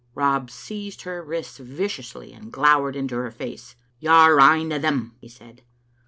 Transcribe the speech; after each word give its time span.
Rob 0.15 0.49
seized 0.49 1.03
her 1.03 1.23
wrists 1.23 1.59
viciously 1.59 2.33
and 2.33 2.51
glowered 2.51 2.95
into 2.95 3.15
her 3.17 3.29
face." 3.29 3.75
You're 3.99 4.41
ane 4.41 4.73
o* 4.73 4.79
them," 4.79 5.15
he 5.21 5.27
said. 5.27 5.61